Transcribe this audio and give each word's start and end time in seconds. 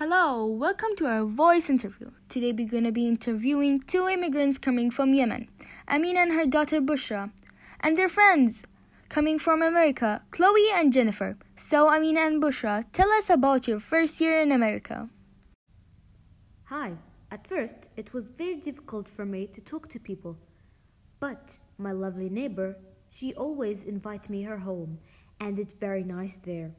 Hello, 0.00 0.46
welcome 0.46 0.96
to 0.96 1.04
our 1.04 1.26
voice 1.26 1.68
interview. 1.68 2.10
Today 2.30 2.52
we're 2.52 2.66
going 2.66 2.84
to 2.84 2.90
be 2.90 3.06
interviewing 3.06 3.80
two 3.80 4.08
immigrants 4.08 4.56
coming 4.56 4.90
from 4.90 5.12
Yemen, 5.12 5.50
Amina 5.86 6.20
and 6.20 6.32
her 6.32 6.46
daughter 6.46 6.80
Bushra, 6.80 7.30
and 7.80 7.98
their 7.98 8.08
friends 8.08 8.64
coming 9.10 9.38
from 9.38 9.60
America, 9.60 10.22
Chloe 10.30 10.70
and 10.74 10.90
Jennifer. 10.90 11.36
So, 11.54 11.90
Amina 11.90 12.20
and 12.20 12.42
Bushra, 12.42 12.86
tell 12.92 13.10
us 13.10 13.28
about 13.28 13.68
your 13.68 13.78
first 13.78 14.22
year 14.22 14.40
in 14.40 14.52
America. 14.52 15.10
Hi. 16.64 16.92
At 17.30 17.46
first, 17.46 17.90
it 17.98 18.14
was 18.14 18.24
very 18.38 18.56
difficult 18.56 19.06
for 19.06 19.26
me 19.26 19.48
to 19.48 19.60
talk 19.60 19.90
to 19.90 20.00
people. 20.00 20.38
But 21.18 21.58
my 21.76 21.92
lovely 21.92 22.30
neighbor, 22.30 22.78
she 23.10 23.34
always 23.34 23.82
invites 23.82 24.30
me 24.30 24.44
her 24.44 24.60
home, 24.60 24.98
and 25.40 25.58
it's 25.58 25.74
very 25.74 26.04
nice 26.04 26.38
there. 26.42 26.70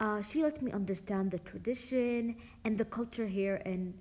Uh, 0.00 0.22
she 0.22 0.42
let 0.42 0.62
me 0.62 0.70
understand 0.70 1.30
the 1.30 1.38
tradition 1.40 2.36
and 2.64 2.78
the 2.78 2.84
culture 2.84 3.26
here 3.26 3.56
in 3.66 3.94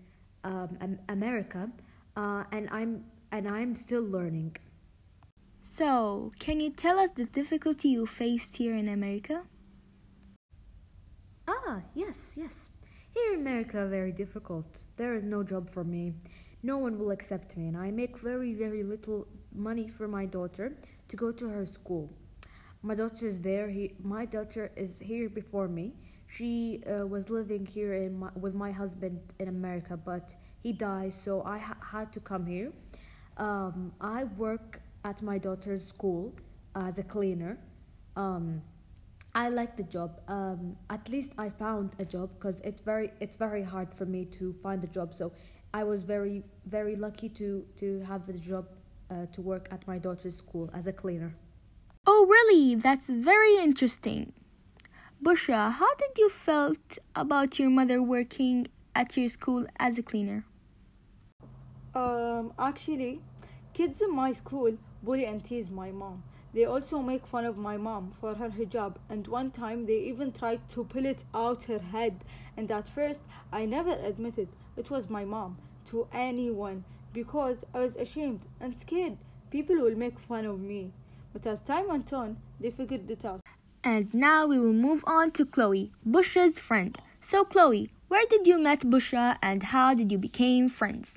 um, 0.44 1.00
America, 1.10 1.70
uh, 2.16 2.44
and 2.52 2.70
I'm 2.72 3.04
and 3.32 3.48
I'm 3.48 3.76
still 3.76 4.04
learning. 4.04 4.56
So, 5.64 6.32
can 6.40 6.60
you 6.60 6.70
tell 6.70 6.98
us 6.98 7.10
the 7.16 7.26
difficulty 7.26 7.90
you 7.90 8.06
faced 8.06 8.56
here 8.56 8.76
in 8.76 8.88
America? 8.88 9.44
Ah, 11.48 11.82
yes, 11.94 12.34
yes. 12.36 12.70
Here 13.14 13.34
in 13.34 13.42
America, 13.42 13.88
very 13.88 14.12
difficult. 14.12 14.86
There 14.96 15.14
is 15.14 15.26
no 15.26 15.44
job 15.44 15.70
for 15.70 15.84
me. 15.84 16.14
No 16.64 16.78
one 16.78 16.98
will 16.98 17.12
accept 17.12 17.58
me, 17.58 17.68
and 17.68 17.76
I 17.76 17.92
make 17.92 18.18
very, 18.18 18.54
very 18.54 18.84
little 18.84 19.28
money 19.54 19.88
for 19.88 20.08
my 20.08 20.26
daughter 20.26 20.78
to 21.10 21.16
go 21.18 21.32
to 21.32 21.50
her 21.50 21.66
school. 21.66 22.14
My 22.82 22.96
daughter 22.96 23.28
is 23.28 23.40
there. 23.40 23.70
He, 23.70 23.94
my 24.04 24.26
daughter 24.26 24.72
is 24.76 25.00
here 25.00 25.30
before 25.30 25.68
me. 25.68 25.94
She 26.28 26.84
uh, 26.86 27.06
was 27.06 27.30
living 27.30 27.66
here 27.66 27.94
in 27.94 28.20
my, 28.20 28.30
with 28.36 28.54
my 28.54 28.72
husband 28.72 29.20
in 29.40 29.48
America, 29.48 29.98
but 29.98 30.36
he 30.62 30.74
died, 30.74 31.14
so 31.14 31.42
I 31.44 31.58
ha- 31.58 31.78
had 31.82 32.12
to 32.14 32.20
come 32.20 32.46
here. 32.46 32.72
Um, 33.38 33.94
I 34.02 34.26
work 34.26 34.82
at 35.06 35.22
my 35.22 35.38
daughter's 35.38 35.86
school 35.88 36.34
as 36.76 37.00
a 37.00 37.04
cleaner. 37.04 37.58
Um, 38.16 38.62
I 39.34 39.50
like 39.50 39.78
the 39.78 39.84
job. 39.84 40.20
Um, 40.28 40.76
at 40.90 41.08
least 41.10 41.32
I 41.38 41.50
found 41.50 41.92
a 42.00 42.06
job 42.06 42.32
because 42.34 42.60
it's 42.62 42.82
very 42.82 43.12
it's 43.20 43.38
very 43.38 43.62
hard 43.62 43.94
for 43.94 44.06
me 44.06 44.26
to 44.38 44.54
find 44.64 44.84
a 44.84 44.88
job. 44.88 45.14
So 45.16 45.32
I 45.74 45.84
was 45.84 46.04
very 46.04 46.44
very 46.66 46.96
lucky 46.96 47.30
to 47.30 47.64
to 47.78 48.00
have 48.02 48.26
the 48.26 48.34
job 48.34 48.66
uh, 49.12 49.28
to 49.34 49.42
work 49.42 49.68
at 49.72 49.88
my 49.88 50.00
daughter's 50.00 50.36
school 50.36 50.70
as 50.74 50.88
a 50.88 50.94
cleaner. 50.94 51.36
Oh, 52.10 52.26
really? 52.26 52.74
That's 52.74 53.10
very 53.10 53.58
interesting. 53.58 54.32
Bushra, 55.22 55.74
how 55.74 55.94
did 55.96 56.12
you 56.18 56.30
felt 56.30 56.98
about 57.14 57.60
your 57.60 57.70
mother 57.70 58.02
working 58.02 58.68
at 58.96 59.18
your 59.18 59.28
school 59.28 59.68
as 59.78 59.98
a 59.98 60.04
cleaner? 60.04 60.46
Um, 61.94 62.54
actually, 62.58 63.20
kids 63.74 64.02
in 64.02 64.16
my 64.16 64.32
school 64.32 64.78
bully 65.04 65.26
and 65.26 65.44
tease 65.44 65.70
my 65.70 65.92
mom. 65.92 66.24
They 66.54 66.64
also 66.64 67.02
make 67.02 67.28
fun 67.28 67.44
of 67.44 67.58
my 67.58 67.76
mom 67.76 68.14
for 68.22 68.36
her 68.36 68.52
hijab, 68.52 68.96
and 69.10 69.28
one 69.28 69.52
time 69.52 69.86
they 69.86 70.00
even 70.00 70.32
tried 70.32 70.62
to 70.70 70.86
pull 70.86 71.06
it 71.06 71.26
out 71.34 71.66
her 71.66 71.80
head. 71.80 72.24
And 72.56 72.72
at 72.72 72.88
first, 72.88 73.20
I 73.52 73.66
never 73.66 73.92
admitted 73.92 74.48
it 74.78 74.90
was 74.90 75.10
my 75.10 75.26
mom 75.26 75.58
to 75.90 76.08
anyone 76.14 76.86
because 77.12 77.58
I 77.74 77.80
was 77.80 77.98
ashamed 77.98 78.44
and 78.62 78.80
scared 78.80 79.18
people 79.52 79.76
will 79.76 79.96
make 79.96 80.18
fun 80.20 80.46
of 80.46 80.62
me. 80.62 80.94
But 81.38 81.52
as 81.52 81.62
time 81.62 81.88
went 81.88 82.12
on, 82.14 82.38
they 82.60 82.72
figured 82.72 83.12
it 83.12 83.24
out. 83.24 83.42
And 83.84 84.12
now 84.12 84.48
we 84.48 84.58
will 84.60 84.74
move 84.74 85.04
on 85.06 85.30
to 85.34 85.46
Chloe, 85.46 85.92
Bushra's 86.04 86.58
friend. 86.58 86.98
So, 87.20 87.46
Chloe, 87.46 87.92
where 88.08 88.26
did 88.28 88.48
you 88.48 88.58
meet 88.58 88.80
Bushra 88.80 89.38
and 89.40 89.62
how 89.62 89.94
did 89.94 90.12
you 90.12 90.18
become 90.18 90.68
friends? 90.68 91.14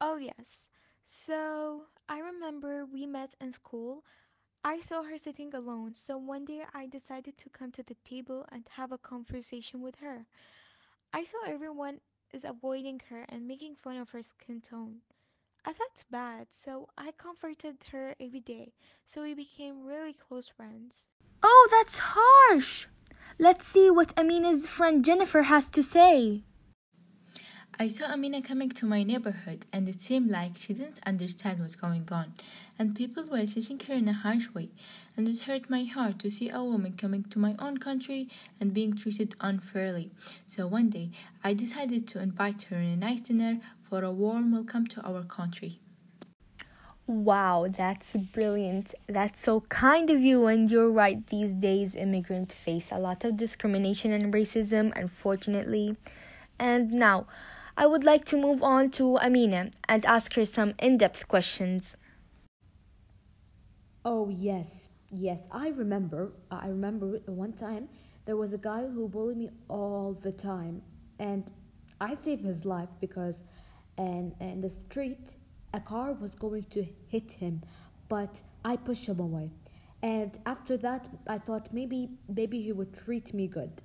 Oh, 0.00 0.16
yes. 0.16 0.70
So, 1.04 1.82
I 2.08 2.20
remember 2.20 2.86
we 2.86 3.04
met 3.04 3.34
in 3.38 3.52
school. 3.52 4.02
I 4.64 4.80
saw 4.80 5.02
her 5.02 5.18
sitting 5.18 5.54
alone, 5.54 5.94
so 5.94 6.16
one 6.16 6.46
day 6.46 6.62
I 6.72 6.86
decided 6.86 7.36
to 7.36 7.50
come 7.50 7.70
to 7.72 7.82
the 7.82 7.96
table 8.08 8.46
and 8.50 8.64
have 8.76 8.92
a 8.92 8.98
conversation 9.12 9.82
with 9.82 9.96
her. 9.96 10.24
I 11.12 11.24
saw 11.24 11.36
everyone 11.46 12.00
is 12.32 12.46
avoiding 12.46 13.02
her 13.10 13.26
and 13.28 13.46
making 13.46 13.76
fun 13.76 13.98
of 13.98 14.08
her 14.08 14.22
skin 14.22 14.62
tone. 14.62 15.02
Uh, 15.68 15.70
I 15.70 15.72
felt 15.74 16.04
bad, 16.10 16.46
so 16.64 16.88
I 16.96 17.12
comforted 17.12 17.76
her 17.92 18.14
every 18.20 18.40
day, 18.40 18.72
so 19.06 19.22
we 19.22 19.34
became 19.34 19.84
really 19.84 20.14
close 20.14 20.48
friends. 20.48 21.04
Oh, 21.42 21.68
that's 21.70 21.98
harsh. 21.98 22.86
Let's 23.38 23.66
see 23.66 23.90
what 23.90 24.18
Amina's 24.18 24.66
friend 24.66 25.04
Jennifer 25.04 25.42
has 25.42 25.68
to 25.68 25.82
say. 25.82 26.42
I 27.80 27.86
saw 27.86 28.06
Amina 28.06 28.42
coming 28.42 28.70
to 28.70 28.86
my 28.86 29.04
neighborhood, 29.04 29.64
and 29.72 29.88
it 29.88 30.02
seemed 30.02 30.30
like 30.30 30.56
she 30.56 30.74
didn't 30.74 30.98
understand 31.06 31.60
what's 31.60 31.76
going 31.76 32.08
on, 32.10 32.34
and 32.76 32.96
people 32.96 33.22
were 33.24 33.46
treating 33.46 33.78
her 33.86 33.94
in 33.94 34.08
a 34.08 34.12
harsh 34.12 34.48
way, 34.52 34.70
and 35.16 35.28
it 35.28 35.42
hurt 35.42 35.70
my 35.70 35.84
heart 35.84 36.18
to 36.20 36.30
see 36.30 36.50
a 36.50 36.60
woman 36.60 36.94
coming 36.94 37.22
to 37.24 37.38
my 37.38 37.54
own 37.60 37.78
country 37.78 38.28
and 38.58 38.74
being 38.74 38.96
treated 38.96 39.36
unfairly. 39.40 40.10
So 40.48 40.66
one 40.66 40.90
day, 40.90 41.10
I 41.44 41.54
decided 41.54 42.08
to 42.08 42.20
invite 42.20 42.62
her 42.64 42.78
in 42.78 42.90
a 42.90 42.96
nice 42.96 43.20
dinner 43.20 43.60
for 43.88 44.04
a 44.04 44.10
warm 44.10 44.52
welcome 44.52 44.86
to 44.86 45.00
our 45.00 45.22
country. 45.22 45.80
Wow, 47.06 47.68
that's 47.74 48.12
brilliant. 48.12 48.94
That's 49.06 49.40
so 49.40 49.60
kind 49.62 50.10
of 50.10 50.20
you. 50.20 50.46
And 50.46 50.70
you're 50.70 50.90
right, 50.90 51.26
these 51.28 51.52
days 51.54 51.94
immigrants 51.94 52.54
face 52.54 52.88
a 52.92 52.98
lot 52.98 53.24
of 53.24 53.38
discrimination 53.38 54.12
and 54.12 54.32
racism, 54.32 54.92
unfortunately. 54.94 55.96
And 56.58 56.92
now, 56.92 57.26
I 57.78 57.86
would 57.86 58.04
like 58.04 58.26
to 58.26 58.36
move 58.36 58.62
on 58.62 58.90
to 58.92 59.18
Amina 59.18 59.70
and 59.88 60.04
ask 60.04 60.34
her 60.34 60.44
some 60.44 60.74
in 60.78 60.98
depth 60.98 61.26
questions. 61.28 61.96
Oh, 64.04 64.28
yes, 64.28 64.90
yes, 65.10 65.40
I 65.50 65.68
remember. 65.68 66.32
I 66.50 66.68
remember 66.68 67.20
one 67.24 67.54
time 67.54 67.88
there 68.26 68.36
was 68.36 68.52
a 68.52 68.58
guy 68.58 68.82
who 68.82 69.08
bullied 69.08 69.38
me 69.38 69.50
all 69.68 70.18
the 70.20 70.32
time, 70.32 70.82
and 71.18 71.50
I 72.00 72.14
saved 72.14 72.44
his 72.44 72.66
life 72.66 72.90
because 73.00 73.42
and 73.98 74.34
in 74.40 74.60
the 74.60 74.70
street 74.70 75.36
a 75.74 75.80
car 75.80 76.12
was 76.12 76.34
going 76.34 76.64
to 76.64 76.86
hit 77.08 77.32
him, 77.32 77.62
but 78.08 78.42
I 78.64 78.76
pushed 78.76 79.06
him 79.06 79.20
away. 79.20 79.50
And 80.02 80.38
after 80.46 80.76
that, 80.78 81.08
I 81.26 81.38
thought 81.38 81.72
maybe 81.72 82.10
maybe 82.28 82.62
he 82.62 82.72
would 82.72 82.94
treat 82.94 83.34
me 83.34 83.48
good. 83.48 83.82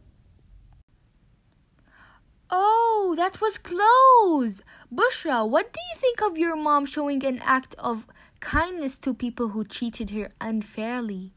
Oh, 2.49 3.15
that 3.17 3.41
was 3.41 3.57
close. 3.57 4.61
Bushra, 4.93 5.49
what 5.49 5.73
do 5.73 5.79
you 5.89 5.99
think 5.99 6.21
of 6.21 6.37
your 6.37 6.55
mom 6.55 6.85
showing 6.85 7.25
an 7.25 7.41
act 7.43 7.73
of 7.79 8.05
kindness 8.39 8.97
to 8.99 9.13
people 9.13 9.49
who 9.49 9.63
treated 9.63 10.11
her 10.11 10.29
unfairly? 10.39 11.33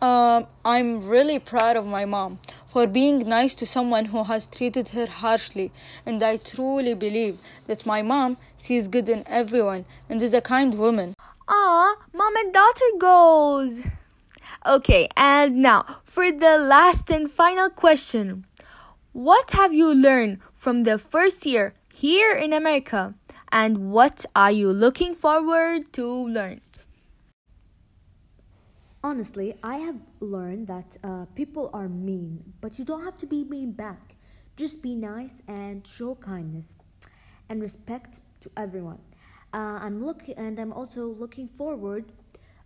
Um, 0.00 0.46
I'm 0.64 1.06
really 1.06 1.38
proud 1.38 1.76
of 1.76 1.86
my 1.86 2.06
mom 2.06 2.40
for 2.72 2.86
being 2.86 3.28
nice 3.28 3.54
to 3.54 3.66
someone 3.66 4.06
who 4.06 4.24
has 4.24 4.46
treated 4.46 4.88
her 4.88 5.04
harshly, 5.04 5.70
and 6.06 6.22
I 6.22 6.38
truly 6.38 6.94
believe 6.94 7.38
that 7.66 7.84
my 7.84 8.00
mom 8.00 8.38
sees 8.56 8.88
good 8.88 9.10
in 9.10 9.24
everyone 9.26 9.84
and 10.08 10.22
is 10.22 10.32
a 10.32 10.40
kind 10.40 10.78
woman. 10.78 11.14
Ah, 11.46 11.96
mom 12.14 12.34
and 12.36 12.50
daughter 12.50 12.90
goals. 12.98 13.82
Okay, 14.64 15.06
and 15.18 15.56
now 15.56 15.84
for 16.04 16.32
the 16.32 16.56
last 16.56 17.10
and 17.10 17.30
final 17.30 17.68
question. 17.68 18.46
What 19.12 19.50
have 19.50 19.74
you 19.74 19.94
learned 19.94 20.38
from 20.54 20.84
the 20.84 20.96
first 20.96 21.44
year 21.44 21.74
here 21.92 22.32
in 22.32 22.54
America? 22.54 23.14
And 23.50 23.92
what 23.92 24.24
are 24.34 24.50
you 24.50 24.72
looking 24.72 25.14
forward 25.14 25.92
to 25.92 26.06
learn? 26.08 26.62
Honestly, 29.04 29.56
I 29.62 29.76
have 29.76 29.96
learned 30.22 30.68
that 30.68 30.96
uh, 31.04 31.26
people 31.34 31.70
are 31.74 31.88
mean, 31.88 32.54
but 32.60 32.78
you 32.78 32.84
don't 32.84 33.04
have 33.04 33.18
to 33.18 33.26
be 33.26 33.44
mean 33.44 33.72
back. 33.72 34.16
Just 34.56 34.82
be 34.82 34.94
nice 34.94 35.34
and 35.48 35.86
show 35.86 36.14
kindness 36.14 36.76
and 37.48 37.60
respect 37.60 38.20
to 38.40 38.50
everyone. 38.56 38.98
Uh, 39.52 39.78
I'm 39.82 40.04
looking, 40.04 40.36
and 40.36 40.58
I'm 40.58 40.72
also 40.72 41.06
looking 41.08 41.48
forward 41.48 42.12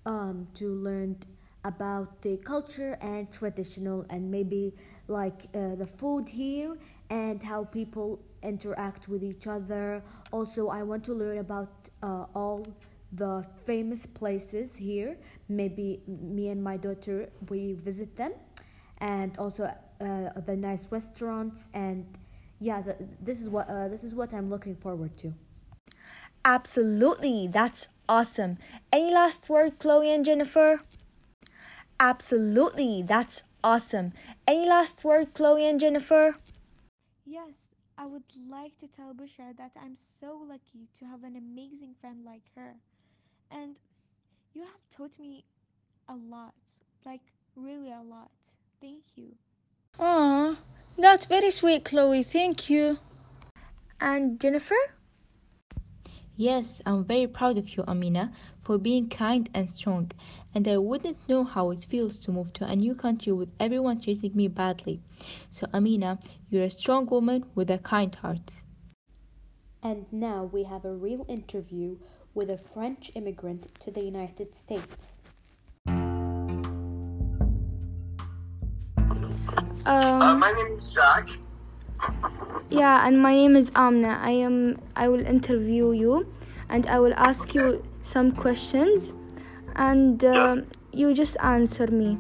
um, 0.04 0.46
to 0.54 0.74
learn 0.74 1.16
about 1.64 2.22
the 2.22 2.36
culture 2.38 2.96
and 3.00 3.30
traditional, 3.32 4.06
and 4.10 4.30
maybe 4.30 4.74
like 5.08 5.46
uh, 5.54 5.74
the 5.74 5.86
food 5.86 6.28
here 6.28 6.76
and 7.10 7.42
how 7.42 7.64
people 7.64 8.20
interact 8.42 9.08
with 9.08 9.24
each 9.24 9.46
other. 9.46 10.02
Also, 10.32 10.68
I 10.68 10.82
want 10.82 11.04
to 11.04 11.14
learn 11.14 11.38
about 11.38 11.90
uh, 12.02 12.26
all 12.34 12.66
the 13.16 13.44
famous 13.64 14.06
places 14.06 14.76
here. 14.76 15.16
Maybe 15.48 16.00
me 16.06 16.48
and 16.48 16.62
my 16.62 16.76
daughter 16.76 17.28
we 17.48 17.74
visit 17.74 18.16
them, 18.16 18.32
and 18.98 19.36
also 19.38 19.64
uh, 19.64 20.40
the 20.46 20.56
nice 20.56 20.86
restaurants. 20.90 21.70
And 21.74 22.06
yeah, 22.60 22.82
the, 22.82 22.96
this 23.20 23.40
is 23.40 23.48
what 23.48 23.68
uh, 23.68 23.88
this 23.88 24.04
is 24.04 24.14
what 24.14 24.32
I'm 24.32 24.50
looking 24.50 24.76
forward 24.76 25.16
to. 25.18 25.32
Absolutely, 26.44 27.48
that's 27.48 27.88
awesome. 28.08 28.58
Any 28.92 29.12
last 29.12 29.48
word, 29.48 29.78
Chloe 29.78 30.12
and 30.12 30.24
Jennifer? 30.24 30.80
Absolutely, 31.98 33.02
that's 33.02 33.42
awesome. 33.64 34.12
Any 34.46 34.68
last 34.68 35.02
word, 35.02 35.34
Chloe 35.34 35.66
and 35.66 35.80
Jennifer? 35.80 36.36
Yes, 37.24 37.70
I 37.98 38.06
would 38.06 38.22
like 38.48 38.76
to 38.78 38.86
tell 38.86 39.12
Bushra 39.12 39.56
that 39.56 39.72
I'm 39.82 39.96
so 39.96 40.38
lucky 40.48 40.86
to 40.98 41.04
have 41.06 41.24
an 41.24 41.34
amazing 41.34 41.94
friend 42.00 42.24
like 42.24 42.44
her. 42.54 42.76
And 43.50 43.78
you 44.54 44.62
have 44.62 44.80
taught 44.90 45.18
me 45.18 45.44
a 46.08 46.16
lot, 46.16 46.54
like 47.04 47.22
really 47.54 47.90
a 47.90 48.02
lot. 48.02 48.30
Thank 48.80 49.04
you. 49.16 49.34
Aw, 49.98 50.56
that's 50.98 51.26
very 51.26 51.50
sweet, 51.50 51.84
Chloe. 51.84 52.22
Thank 52.22 52.68
you. 52.68 52.98
And 54.00 54.38
Jennifer? 54.40 54.74
Yes, 56.38 56.82
I'm 56.84 57.02
very 57.04 57.26
proud 57.26 57.56
of 57.56 57.74
you, 57.74 57.84
Amina, 57.88 58.30
for 58.62 58.76
being 58.76 59.08
kind 59.08 59.48
and 59.54 59.70
strong. 59.70 60.10
And 60.54 60.68
I 60.68 60.76
wouldn't 60.76 61.16
know 61.28 61.44
how 61.44 61.70
it 61.70 61.86
feels 61.88 62.16
to 62.20 62.32
move 62.32 62.52
to 62.54 62.66
a 62.66 62.76
new 62.76 62.94
country 62.94 63.32
with 63.32 63.48
everyone 63.58 64.02
treating 64.02 64.36
me 64.36 64.48
badly. 64.48 65.00
So, 65.50 65.66
Amina, 65.72 66.18
you're 66.50 66.64
a 66.64 66.70
strong 66.70 67.06
woman 67.06 67.46
with 67.54 67.70
a 67.70 67.78
kind 67.78 68.14
heart. 68.14 68.50
And 69.82 70.04
now 70.12 70.44
we 70.44 70.64
have 70.64 70.84
a 70.84 70.94
real 70.94 71.24
interview 71.26 71.96
with 72.36 72.50
a 72.50 72.58
French 72.58 73.10
immigrant 73.14 73.66
to 73.80 73.90
the 73.90 74.02
United 74.02 74.54
States. 74.54 75.22
Uh, 79.86 80.18
Um, 80.20 80.38
my 80.40 80.52
name 80.52 80.76
is 80.76 80.86
Jack. 80.94 81.26
yeah, 82.68 83.06
and 83.06 83.20
my 83.22 83.34
name 83.36 83.56
is 83.56 83.70
Amna. 83.74 84.18
I 84.20 84.30
am. 84.30 84.76
I 84.96 85.08
will 85.08 85.24
interview 85.24 85.92
you, 85.92 86.26
and 86.68 86.86
I 86.86 86.98
will 87.00 87.14
ask 87.16 87.54
you 87.54 87.82
some 88.02 88.32
questions, 88.32 89.12
and 89.76 90.22
uh, 90.24 90.56
Yes. 90.56 90.60
you 90.92 91.14
just 91.14 91.36
answer 91.42 91.86
me. 91.86 92.18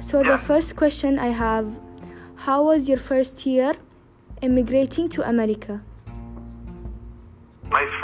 So 0.00 0.22
the 0.22 0.38
first 0.38 0.76
question 0.76 1.18
I 1.18 1.28
have: 1.44 1.66
How 2.46 2.62
was 2.62 2.88
your 2.88 2.98
first 2.98 3.44
year 3.44 3.74
immigrating 4.40 5.08
to 5.10 5.28
America? 5.28 5.82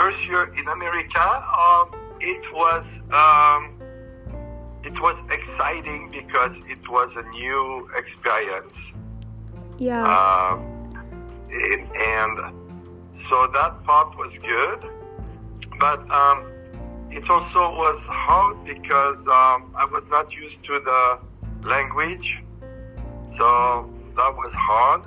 First 0.07 0.29
year 0.29 0.47
in 0.57 0.65
America, 0.69 1.19
um, 1.19 1.91
it 2.21 2.45
was 2.53 3.03
um, 3.11 3.77
it 4.85 4.97
was 5.01 5.21
exciting 5.29 6.09
because 6.13 6.55
it 6.69 6.87
was 6.87 7.13
a 7.17 7.23
new 7.31 7.85
experience, 7.97 8.95
Yeah. 9.77 9.99
um, 9.99 10.63
and, 11.51 11.89
and 11.93 12.37
so 13.11 13.47
that 13.51 13.83
part 13.83 14.17
was 14.17 14.37
good, 14.37 14.79
but 15.77 16.09
um, 16.09 16.53
it 17.11 17.29
also 17.29 17.59
was 17.59 18.01
hard 18.07 18.63
because 18.63 19.27
um, 19.27 19.73
I 19.77 19.87
was 19.91 20.07
not 20.09 20.33
used 20.37 20.63
to 20.63 20.79
the 20.79 21.19
language, 21.67 22.41
so 23.23 23.91
that 24.15 24.33
was 24.37 24.53
hard, 24.53 25.05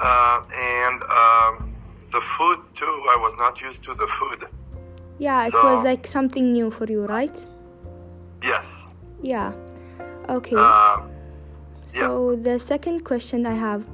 uh, 0.00 0.40
and 0.58 1.02
um, 1.04 1.71
the 2.12 2.20
food 2.20 2.58
too. 2.74 2.94
I 3.14 3.16
was 3.16 3.34
not 3.38 3.60
used 3.60 3.82
to 3.84 3.94
the 3.94 4.06
food. 4.06 4.44
yeah, 5.18 5.46
it 5.46 5.52
so- 5.52 5.64
was 5.64 5.84
like 5.84 6.06
something 6.06 6.52
new 6.52 6.70
for 6.70 6.86
you, 6.86 7.04
right? 7.06 7.36
Yes. 8.42 8.84
Yeah. 9.22 9.52
Okay. 10.28 10.56
Uh, 10.56 11.08
yeah. 11.94 12.06
So 12.06 12.36
the 12.36 12.58
second 12.58 13.04
question 13.04 13.46
I 13.46 13.54
have 13.54 13.84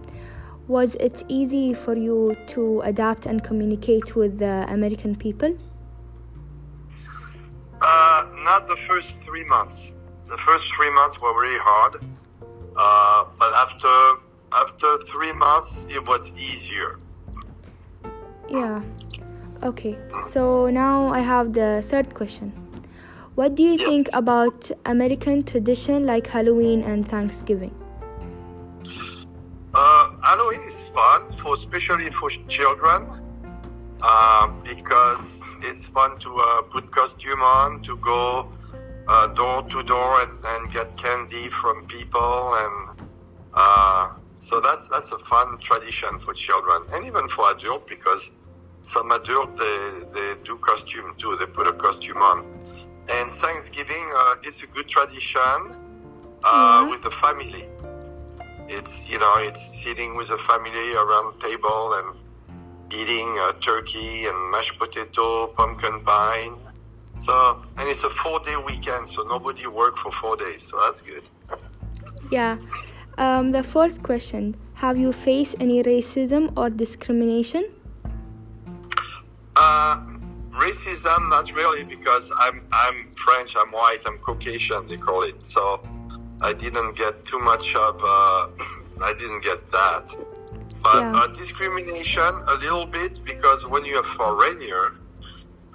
was 0.67 0.95
it 0.97 1.25
easy 1.29 1.73
for 1.75 1.95
you 1.97 2.37
to 2.49 2.83
adapt 2.83 3.27
and 3.27 3.43
communicate 3.43 4.15
with 4.15 4.39
the 4.39 4.67
American 4.69 5.17
people? 5.17 5.57
Uh, 7.81 8.31
not 8.45 8.67
the 8.69 8.77
first 8.89 9.23
three 9.23 9.45
months. 9.45 9.93
The 10.25 10.37
first 10.37 10.75
three 10.75 10.91
months 10.91 11.21
were 11.23 11.35
really 11.41 11.59
hard, 11.59 11.95
uh, 12.77 13.25
but 13.39 13.55
after 13.55 13.95
after 14.53 14.97
three 15.07 15.33
months, 15.33 15.87
it 15.89 16.07
was 16.07 16.31
easier. 16.33 16.99
Yeah. 18.49 18.83
Okay. 19.63 19.97
So 20.33 20.71
now 20.71 21.09
I 21.09 21.21
have 21.21 21.53
the 21.53 21.85
third 21.89 22.15
question. 22.15 22.53
What 23.35 23.55
do 23.55 23.63
you 23.63 23.79
Yes. 23.79 23.79
think 23.79 24.09
about 24.13 24.71
American 24.87 25.45
tradition 25.45 26.07
like 26.07 26.27
Halloween 26.27 26.83
and 26.83 27.09
Thanksgiving? 27.09 27.75
Uh, 29.75 30.09
Halloween 30.25 30.61
is 30.61 30.85
fun, 30.95 31.33
for 31.39 31.55
especially 31.55 32.11
for 32.11 32.31
children, 32.31 33.09
uh, 34.03 34.49
because 34.65 35.55
it's 35.63 35.87
fun 35.87 36.19
to 36.19 36.35
uh, 36.37 36.63
put 36.63 36.91
costume 36.91 37.41
on, 37.41 37.83
to 37.83 37.97
go 37.99 38.51
uh, 39.09 39.27
door 39.35 39.63
to 39.63 39.83
door 39.85 40.21
and, 40.23 40.33
and 40.45 40.73
get 40.73 40.97
candy 40.97 41.49
from 41.49 41.87
people, 41.87 42.55
and 42.57 43.09
uh, 43.55 44.09
so 44.35 44.61
that's 44.61 44.89
that's 44.89 45.13
a 45.13 45.19
fun 45.19 45.59
tradition 45.59 46.19
for 46.19 46.33
children 46.35 46.79
and 46.95 47.07
even 47.07 47.29
for 47.29 47.51
adults 47.53 47.85
because 47.89 48.33
some 48.95 49.11
adults 49.13 49.55
they, 49.61 49.81
they 50.15 50.31
do 50.45 50.57
costume 50.59 51.15
too. 51.19 51.37
They 51.39 51.47
put 51.47 51.67
a 51.67 51.73
costume 51.73 52.19
on. 52.19 52.39
And 53.17 53.27
Thanksgiving 53.43 54.07
uh, 54.23 54.35
is 54.49 54.63
a 54.63 54.67
good 54.75 54.89
tradition 54.89 55.59
uh, 56.45 56.85
Yeah. 56.85 56.91
with 56.91 57.03
the 57.03 57.11
family 57.11 57.65
it's 58.71 59.11
you 59.11 59.19
know 59.19 59.33
it's 59.49 59.63
sitting 59.83 60.15
with 60.15 60.29
the 60.29 60.37
family 60.51 60.89
around 60.95 61.27
the 61.35 61.49
table 61.49 61.85
and 61.99 62.09
eating 62.93 63.31
uh, 63.41 63.53
turkey 63.61 64.27
and 64.29 64.37
mashed 64.53 64.79
potato 64.79 65.47
pumpkin 65.57 65.97
pie 66.05 66.49
so 67.19 67.33
and 67.79 67.89
it's 67.89 68.05
a 68.05 68.11
four 68.11 68.39
day 68.41 68.57
weekend 68.67 69.09
so 69.09 69.23
nobody 69.25 69.67
work 69.67 69.97
for 69.97 70.11
four 70.13 70.37
days 70.37 70.63
so 70.69 70.77
that's 70.85 71.01
good 71.03 71.25
Yeah. 72.31 72.59
Um, 73.17 73.51
the 73.53 73.63
fourth 73.63 74.03
question 74.03 74.55
Have 74.85 74.97
you 74.99 75.13
faced 75.13 75.57
any 75.61 75.83
racism 75.83 76.53
or 76.57 76.69
discrimination? 76.71 77.65
Racism 80.69 81.21
not 81.31 81.53
really 81.55 81.85
because 81.85 82.31
i'm 82.45 82.63
i'm 82.73 83.11
french 83.17 83.57
i'm 83.61 83.71
white 83.73 84.03
i'm 84.07 84.19
caucasian 84.19 84.87
they 84.89 84.97
call 84.97 85.23
it. 85.23 85.41
So 85.43 85.63
i 86.43 86.53
didn't 86.53 86.97
get 86.97 87.25
too 87.25 87.39
much 87.39 87.75
of 87.75 87.95
uh, 88.03 88.47
i 89.09 89.15
didn't 89.19 89.43
get 89.43 89.61
that. 89.73 90.05
But 90.83 91.05
Yeah. 91.05 91.13
uh, 91.15 91.27
discrimination 91.29 92.33
a 92.55 92.57
little 92.65 92.87
bit 92.87 93.21
because 93.25 93.67
when 93.69 93.85
you're 93.85 94.01
a 94.01 94.11
foreigner 94.19 94.85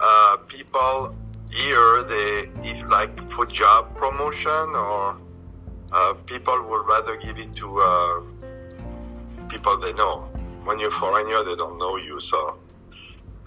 uh, 0.02 0.38
people 0.48 1.18
here 1.52 1.94
they 2.12 2.30
if 2.72 2.84
like 2.90 3.20
for 3.30 3.46
job 3.46 3.96
promotion 3.98 4.68
or 4.76 5.18
uh, 5.94 6.14
people 6.26 6.58
would 6.70 6.86
rather 6.90 7.16
give 7.18 7.38
it 7.38 7.54
to 7.54 7.68
uh, 7.92 8.16
people 9.50 9.78
they 9.80 9.94
know. 9.94 10.30
When 10.66 10.80
you're 10.80 10.92
foreigner 10.92 11.44
they 11.44 11.56
don't 11.56 11.78
know 11.80 11.98
you 11.98 12.20
so 12.20 12.60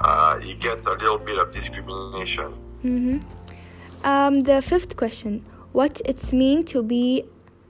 uh, 0.01 0.39
you 0.45 0.55
get 0.55 0.85
a 0.87 0.93
little 0.93 1.19
bit 1.19 1.39
of 1.39 1.53
discrimination 1.53 2.53
Mm-hmm. 2.85 3.19
Um, 4.05 4.41
the 4.41 4.63
fifth 4.63 4.97
question 4.97 5.45
What 5.73 6.01
it's 6.05 6.33
mean 6.33 6.65
to 6.67 6.83
be 6.83 7.25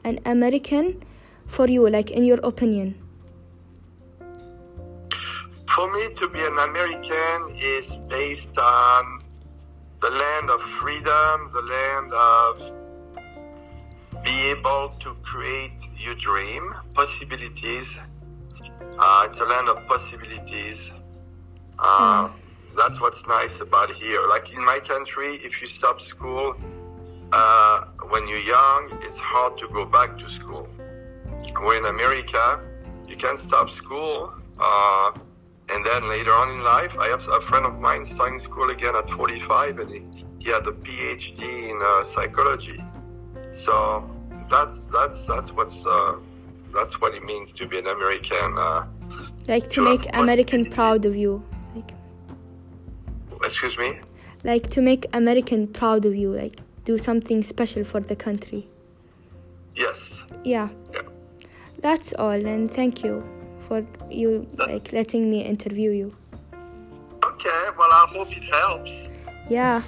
an 0.05 0.19
American 0.27 1.03
for 1.47 1.69
you, 1.69 1.89
like 1.89 2.11
in 2.11 2.25
your 2.25 2.41
opinion? 2.43 2.97
for 5.77 5.91
me 5.93 6.09
to 6.15 6.27
be 6.29 6.41
an 6.41 6.59
american 6.71 7.39
is 7.61 7.97
based 8.09 8.57
on 8.59 9.19
the 10.01 10.11
land 10.11 10.49
of 10.49 10.63
freedom 10.63 11.51
the 11.53 11.63
land 11.75 12.11
of 12.33 12.55
be 14.25 14.51
able 14.53 14.89
to 14.99 15.13
create 15.23 15.77
your 15.99 16.15
dream 16.15 16.63
possibilities 16.95 17.99
uh, 18.99 19.27
it's 19.29 19.39
a 19.39 19.45
land 19.45 19.69
of 19.69 19.87
possibilities 19.87 20.96
what's 23.27 23.59
nice 23.59 23.61
about 23.61 23.91
here. 23.91 24.21
Like 24.29 24.55
in 24.55 24.65
my 24.65 24.79
country 24.87 25.27
if 25.45 25.61
you 25.61 25.69
stop 25.69 26.01
school 26.01 26.55
uh, 27.33 27.85
when 28.11 28.29
you're 28.29 28.39
young 28.39 28.91
it's 29.03 29.19
hard 29.19 29.59
to 29.59 29.69
go 29.69 29.85
back 29.87 30.19
to 30.19 30.29
school. 30.29 30.69
Where 31.63 31.79
in 31.79 31.87
america 31.87 32.61
you 33.09 33.17
can 33.17 33.37
stop 33.37 33.71
school 33.71 34.33
uh, 34.61 35.13
and 35.71 35.85
then 35.85 36.09
later 36.09 36.33
on 36.33 36.51
in 36.51 36.63
life 36.63 36.99
i 36.99 37.07
have 37.07 37.27
a 37.29 37.41
friend 37.41 37.65
of 37.65 37.81
mine 37.81 38.05
starting 38.05 38.39
school 38.39 38.69
again 38.71 38.95
at 38.97 39.09
45 39.09 39.79
and 39.79 39.91
he, 39.91 40.01
he 40.39 40.51
had 40.51 40.67
a 40.67 40.73
phd 40.73 41.41
in 41.71 41.79
uh, 41.83 42.03
psychology. 42.03 42.79
So 43.53 44.09
that's 44.51 44.91
that's 44.93 45.27
that's 45.27 45.53
what's 45.53 45.87
uh, 45.87 46.17
that's 46.75 47.01
what 47.01 47.15
it 47.15 47.25
means 47.25 47.53
to 47.53 47.67
be 47.67 47.79
an 47.79 47.87
american 47.87 48.51
uh, 48.59 48.83
Like 49.49 49.69
to 49.71 49.77
To 49.77 49.85
make 49.85 50.05
American 50.15 50.67
proud 50.67 51.05
of 51.05 51.17
you. 51.17 51.43
Excuse 53.57 53.79
me 53.79 54.01
like 54.45 54.69
to 54.71 54.81
make 54.83 55.07
American 55.13 55.67
proud 55.67 56.05
of 56.05 56.15
you. 56.15 56.31
Like 56.33 56.57
do 56.85 56.99
something 56.99 57.43
special 57.43 57.85
for 57.85 58.01
the 58.01 58.15
country. 58.15 58.67
yes 59.75 60.23
Yeah. 60.45 60.69
Yeah. 60.93 61.03
That's 61.81 62.13
all, 62.15 62.47
and 62.55 62.71
thank 62.71 63.03
you 63.05 63.25
for 63.67 63.85
you 64.11 64.47
like 64.69 64.93
letting 64.93 65.31
me 65.31 65.39
interview 65.43 65.91
you. 65.91 66.09
okay 67.31 67.63
well 67.79 67.91
i 68.01 68.07
hope 68.15 68.31
it 68.41 68.45
helps 68.59 69.11
Yeah. 69.51 69.83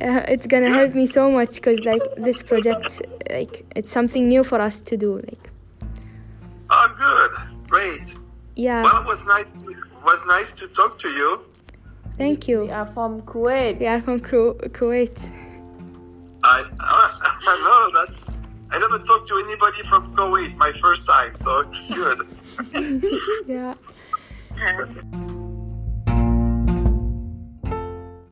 Uh, 0.00 0.22
it's 0.34 0.46
gonna 0.46 0.68
help 0.80 0.94
me 0.94 1.06
so 1.06 1.30
much 1.30 1.52
because 1.56 1.80
like 1.90 2.02
this 2.26 2.42
project 2.42 3.02
like 3.30 3.54
it's 3.76 3.92
something 3.98 4.28
new 4.28 4.42
for 4.44 4.60
us 4.68 4.80
to 4.88 4.96
do 4.96 5.10
like 5.28 5.44
oh 6.70 6.88
good 7.04 7.32
great 7.72 8.06
Yeah, 8.54 8.82
Well, 8.84 8.98
it 9.02 9.06
was 9.12 9.22
nice. 9.34 9.50
It 9.74 10.04
was 10.10 10.20
nice 10.36 10.50
to 10.60 10.64
talk 10.78 10.92
to 11.04 11.08
you. 11.08 11.30
Thank 12.18 12.48
you. 12.48 12.62
We 12.62 12.70
are 12.70 12.86
from 12.86 13.22
Kuwait. 13.22 13.78
We 13.78 13.86
are 13.86 14.00
from 14.00 14.20
Ku- 14.20 14.54
Kuwait. 14.68 15.30
I 16.44 16.64
I 16.80 17.54
know 17.64 18.00
that's. 18.00 18.30
I 18.70 18.78
never 18.78 18.98
talked 19.00 19.28
to 19.28 19.34
anybody 19.44 19.82
from 19.88 20.12
Kuwait. 20.14 20.56
My 20.56 20.72
first 20.80 21.06
time, 21.06 21.34
so 21.34 21.60
it's 21.60 21.90
good. 21.90 22.22
Yeah. 23.46 23.74